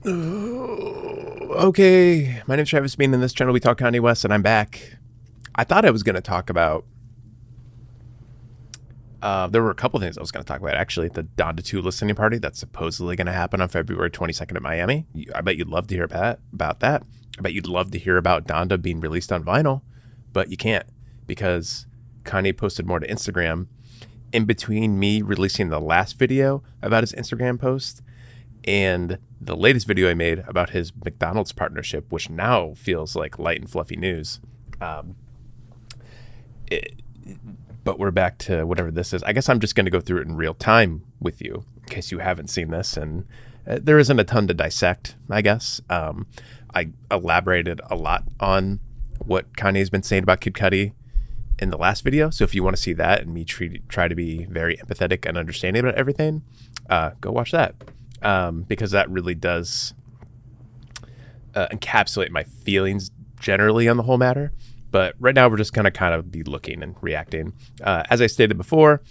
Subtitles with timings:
[0.06, 1.72] okay,
[2.46, 3.12] my name's Travis Bean.
[3.12, 4.96] In this channel, we talk Kanye West, and I'm back.
[5.56, 6.84] I thought I was going to talk about.
[9.20, 10.74] Uh, there were a couple things I was going to talk about.
[10.74, 14.62] Actually, the Donda 2 listening party that's supposedly going to happen on February 22nd at
[14.62, 15.04] Miami.
[15.34, 17.02] I bet you'd love to hear about, about that.
[17.36, 19.82] I bet you'd love to hear about Donda being released on vinyl,
[20.32, 20.86] but you can't
[21.26, 21.88] because
[22.22, 23.66] Kanye posted more to Instagram.
[24.32, 28.02] In between me releasing the last video about his Instagram post
[28.64, 33.60] and the latest video I made about his McDonald's partnership, which now feels like light
[33.60, 34.40] and fluffy news.
[34.80, 35.16] Um,
[36.70, 37.00] it,
[37.84, 39.22] but we're back to whatever this is.
[39.22, 41.88] I guess I'm just going to go through it in real time with you in
[41.88, 42.96] case you haven't seen this.
[42.96, 43.26] And
[43.66, 45.80] uh, there isn't a ton to dissect, I guess.
[45.88, 46.26] Um,
[46.74, 48.80] I elaborated a lot on
[49.18, 50.92] what Kanye's been saying about Kid Cudi
[51.58, 52.30] in the last video.
[52.30, 55.26] So if you want to see that and me treat, try to be very empathetic
[55.26, 56.42] and understanding about everything,
[56.90, 57.74] uh, go watch that
[58.22, 59.94] um, because that really does
[61.54, 63.10] uh, encapsulate my feelings
[63.40, 64.52] generally on the whole matter.
[64.90, 67.52] But right now, we're just going to kind of be looking and reacting.
[67.82, 69.02] Uh, as I stated before,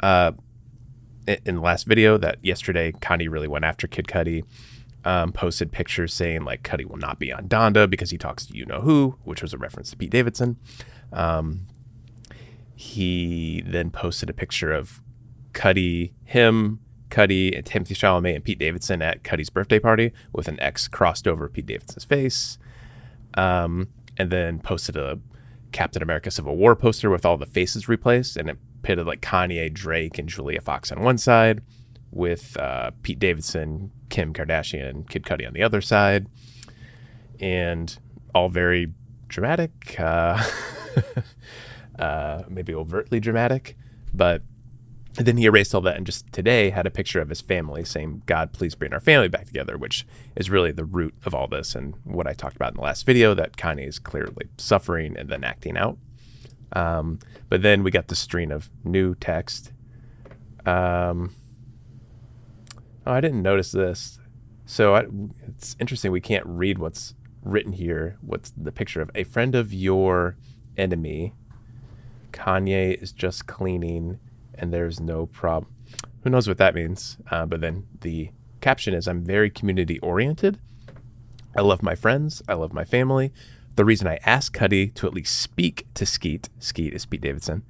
[0.00, 0.32] uh,
[1.26, 4.44] in the last video, that yesterday Kanye really went after Kid Cudi.
[5.04, 8.56] Um, posted pictures saying like Cudi will not be on Donda because he talks to
[8.56, 10.56] you know who, which was a reference to Pete Davidson.
[11.12, 11.66] Um,
[12.74, 15.00] he then posted a picture of
[15.52, 20.60] Cudi, him, Cudi and Timothée Chalamet and Pete Davidson at Cudi's birthday party with an
[20.60, 22.58] X crossed over Pete Davidson's face.
[23.34, 25.20] Um, and then posted a
[25.72, 29.72] Captain America Civil War poster with all the faces replaced, and it pitted like Kanye,
[29.72, 31.62] Drake, and Julia Fox on one side,
[32.10, 36.26] with uh, Pete Davidson, Kim Kardashian, and Kid Cudi on the other side,
[37.38, 37.98] and
[38.34, 38.92] all very
[39.28, 40.42] dramatic, uh,
[41.98, 43.76] uh, maybe overtly dramatic,
[44.12, 44.42] but
[45.16, 47.84] and then he erased all that and just today had a picture of his family
[47.84, 51.48] saying, God, please bring our family back together, which is really the root of all
[51.48, 55.16] this and what I talked about in the last video that Kanye is clearly suffering
[55.16, 55.98] and then acting out.
[56.72, 59.72] Um, but then we got the string of new text.
[60.66, 61.34] Um,
[63.06, 64.20] oh, I didn't notice this.
[64.66, 65.06] So I,
[65.48, 66.12] it's interesting.
[66.12, 68.18] We can't read what's written here.
[68.20, 70.36] What's the picture of a friend of your
[70.76, 71.34] enemy?
[72.32, 74.20] Kanye is just cleaning
[74.58, 75.72] and there's no problem.
[76.22, 77.16] Who knows what that means?
[77.30, 78.30] Uh, but then the
[78.60, 80.58] caption is I'm very community oriented.
[81.56, 82.42] I love my friends.
[82.48, 83.32] I love my family.
[83.76, 87.62] The reason I asked Cudi to at least speak to Skeet, Skeet is Pete Davidson,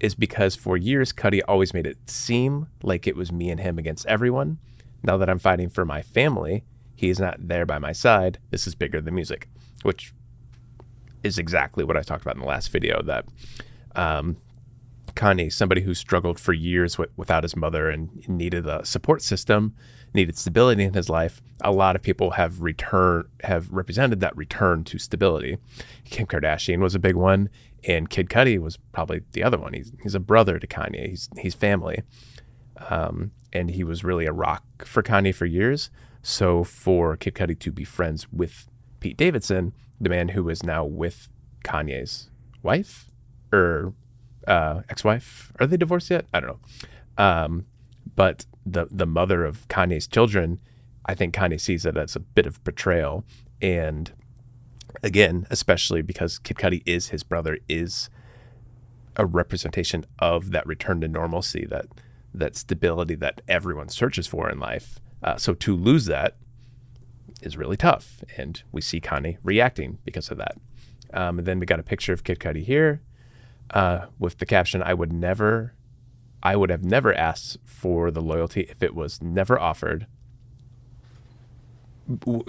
[0.00, 3.78] is because for years Cudi always made it seem like it was me and him
[3.78, 4.58] against everyone.
[5.02, 8.38] Now that I'm fighting for my family, he is not there by my side.
[8.50, 9.48] This is bigger than music,
[9.82, 10.14] which
[11.22, 13.02] is exactly what I talked about in the last video.
[13.02, 13.26] That
[13.94, 14.38] um,
[15.16, 19.74] Kanye, somebody who struggled for years with, without his mother and needed a support system,
[20.14, 21.40] needed stability in his life.
[21.62, 25.58] A lot of people have return have represented that return to stability.
[26.04, 27.48] Kim Kardashian was a big one,
[27.84, 29.72] and Kid Cudi was probably the other one.
[29.72, 31.10] He's he's a brother to Kanye.
[31.10, 32.02] He's he's family,
[32.90, 35.90] um, and he was really a rock for Kanye for years.
[36.22, 38.68] So for Kid Cudi to be friends with
[39.00, 41.28] Pete Davidson, the man who is now with
[41.64, 42.30] Kanye's
[42.62, 43.10] wife
[43.52, 43.94] or
[44.46, 45.52] uh, ex-wife.
[45.58, 46.26] Are they divorced yet?
[46.32, 47.24] I don't know.
[47.24, 47.66] Um,
[48.14, 50.60] but the the mother of Kanye's children,
[51.04, 53.24] I think Kanye sees that as a bit of betrayal,
[53.60, 54.12] and
[55.02, 58.10] again, especially because Kid Cudi is his brother, is
[59.16, 61.86] a representation of that return to normalcy, that
[62.34, 65.00] that stability that everyone searches for in life.
[65.22, 66.36] Uh, so to lose that
[67.42, 70.56] is really tough, and we see Kanye reacting because of that.
[71.12, 73.00] Um, and then we got a picture of Kid Cudi here
[73.70, 75.74] uh, with the caption, I would never,
[76.42, 80.06] I would have never asked for the loyalty if it was never offered.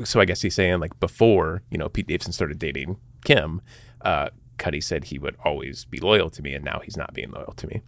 [0.04, 3.62] So I guess he's saying like before, you know, Pete Davidson started dating Kim,
[4.02, 7.32] uh, Cudi said he would always be loyal to me, and now he's not being
[7.32, 7.82] loyal to me.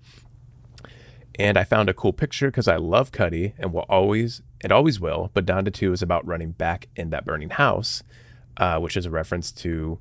[1.37, 4.99] And I found a cool picture because I love Cudi and will always, it always
[4.99, 5.31] will.
[5.33, 8.03] But Donda 2 is about running back in that burning house,
[8.57, 9.99] uh, which is a reference to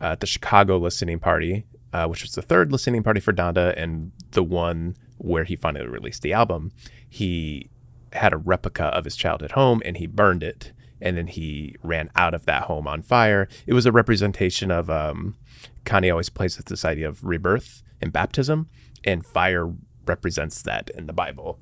[0.00, 4.12] uh, the Chicago listening party uh, which was the third listening party for Donda and
[4.32, 6.72] the one where he finally released the album,
[7.08, 7.70] he
[8.12, 10.72] had a replica of his childhood home and he burned it.
[11.00, 13.48] and then he ran out of that home on fire.
[13.66, 15.36] It was a representation of um,
[15.84, 18.68] Kanye always plays with this idea of rebirth and baptism,
[19.04, 19.72] and fire
[20.06, 21.58] represents that in the Bible.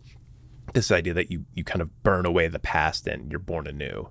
[0.73, 4.09] This idea that you you kind of burn away the past and you're born anew.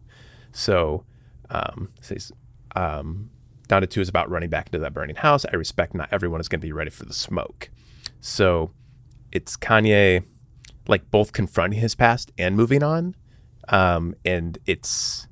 [0.51, 1.05] So,
[1.49, 2.31] um, says,
[2.75, 3.31] um,
[3.69, 5.45] Donda 2 is about running back into that burning house.
[5.51, 7.69] I respect not everyone is going to be ready for the smoke.
[8.19, 8.71] So,
[9.31, 10.23] it's Kanye
[10.87, 13.15] like both confronting his past and moving on.
[13.69, 15.27] Um, and it's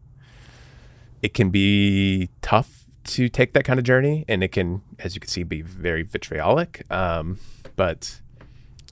[1.21, 5.21] it can be tough to take that kind of journey, and it can, as you
[5.21, 6.83] can see, be very vitriolic.
[6.91, 7.39] Um,
[7.75, 8.21] but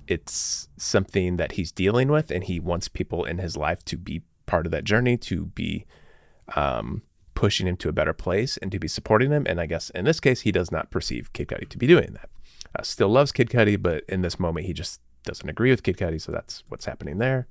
[0.08, 4.24] it's something that he's dealing with, and he wants people in his life to be
[4.46, 5.86] part of that journey, to be
[6.56, 7.04] um,
[7.40, 9.46] pushing him to a better place, and to be supporting him.
[9.48, 12.12] And I guess in this case, he does not perceive Kid Cudi to be doing
[12.12, 12.30] that.
[12.78, 15.96] Uh, still loves Kid Cudi, but in this moment, he just doesn't agree with Kid
[15.96, 17.48] Cudi, so that's what's happening there.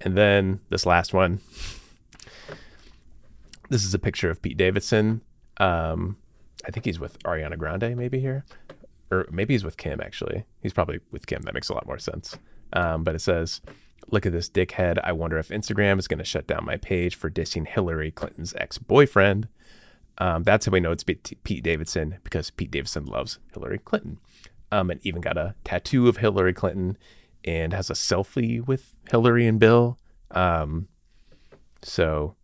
[0.00, 1.38] And then this last one.
[3.70, 5.20] This is a picture of Pete Davidson.
[5.58, 6.16] Um,
[6.66, 8.44] I think he's with Ariana Grande, maybe here,
[9.12, 10.00] or maybe he's with Kim.
[10.00, 11.42] Actually, he's probably with Kim.
[11.42, 12.36] That makes a lot more sense.
[12.72, 13.60] Um, but it says,
[14.10, 14.98] "Look at this dickhead.
[15.02, 18.54] I wonder if Instagram is going to shut down my page for dissing Hillary Clinton's
[18.56, 19.48] ex-boyfriend."
[20.18, 24.18] Um, that's how we know it's Pete Davidson because Pete Davidson loves Hillary Clinton
[24.70, 26.96] um, and even got a tattoo of Hillary Clinton
[27.44, 29.98] and has a selfie with Hillary and Bill.
[30.30, 30.88] Um,
[31.82, 32.36] so,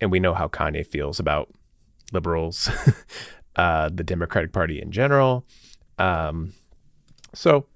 [0.00, 1.50] and we know how Kanye feels about
[2.12, 2.70] liberals,
[3.56, 5.44] uh, the Democratic Party in general.
[5.98, 6.52] Um,
[7.34, 7.66] so,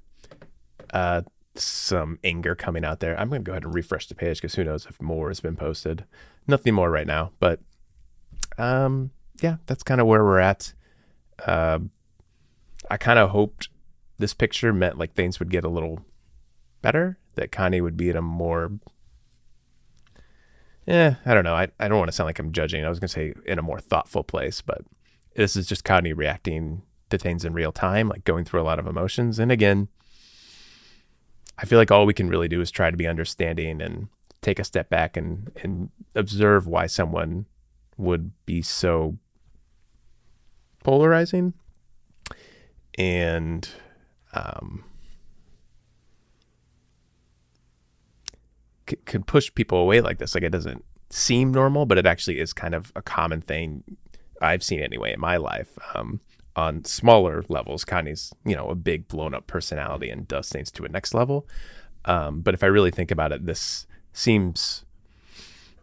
[0.93, 1.23] uh,
[1.55, 3.19] some anger coming out there.
[3.19, 5.41] I'm going to go ahead and refresh the page because who knows if more has
[5.41, 6.05] been posted.
[6.47, 7.61] Nothing more right now, but
[8.59, 9.11] um,
[9.41, 10.73] yeah, that's kind of where we're at.
[11.45, 11.81] Uh,
[12.91, 13.69] I kind of hoped
[14.19, 16.01] this picture meant like things would get a little
[16.81, 18.73] better, that Kanye would be in a more
[20.87, 21.55] yeah, I don't know.
[21.55, 22.85] I, I don't want to sound like I'm judging.
[22.85, 24.83] I was going to say in a more thoughtful place, but
[25.37, 28.79] this is just Kanye reacting to things in real time, like going through a lot
[28.79, 29.39] of emotions.
[29.39, 29.89] And again,
[31.59, 34.09] I feel like all we can really do is try to be understanding and
[34.41, 37.47] take a step back and, and observe why someone
[37.97, 39.17] would be so
[40.83, 41.55] polarizing.
[42.99, 43.69] And
[44.35, 44.85] um,
[48.89, 50.35] c- can push people away like this.
[50.35, 53.85] Like it doesn't seem normal, but it actually is kind of a common thing
[54.41, 55.79] I've seen anyway in my life.
[55.95, 56.21] Um,
[56.57, 60.85] on smaller levels, Kanye's you know a big blown up personality and does things to
[60.85, 61.47] a next level.
[62.05, 64.85] Um, but if I really think about it, this seems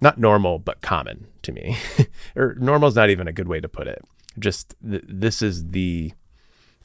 [0.02, 1.78] not normal but common to me.
[2.36, 4.04] or normal is not even a good way to put it.
[4.38, 6.14] Just th- this is the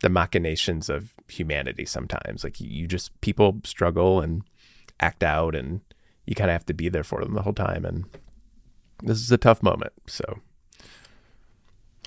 [0.00, 2.44] the machinations of humanity sometimes.
[2.44, 4.42] Like you just people struggle and
[5.00, 5.80] act out and
[6.26, 8.04] you kind of have to be there for them the whole time and
[9.02, 9.92] this is a tough moment.
[10.06, 10.40] So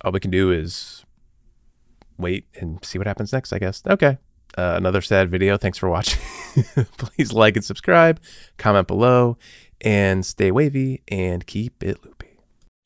[0.03, 1.05] all we can do is
[2.17, 3.81] wait and see what happens next, I guess.
[3.87, 4.17] Okay.
[4.57, 5.57] Uh, another sad video.
[5.57, 6.19] Thanks for watching.
[6.97, 8.19] Please like and subscribe,
[8.57, 9.37] comment below,
[9.81, 12.27] and stay wavy and keep it loopy.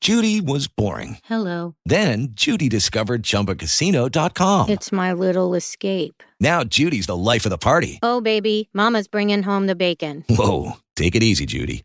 [0.02, 1.18] Judy was boring.
[1.24, 1.76] Hello.
[1.86, 4.68] Then Judy discovered chumbacasino.com.
[4.68, 6.24] It's my little escape.
[6.40, 8.00] Now Judy's the life of the party.
[8.02, 8.68] Oh, baby.
[8.74, 10.24] Mama's bringing home the bacon.
[10.28, 10.72] Whoa.
[10.96, 11.84] Take it easy, Judy.